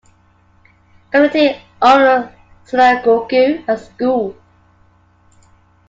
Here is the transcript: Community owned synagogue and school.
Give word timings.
Community 1.11 1.61
owned 1.79 2.31
synagogue 2.65 3.31
and 3.33 3.79
school. 3.79 4.35